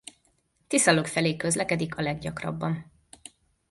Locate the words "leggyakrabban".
2.01-2.91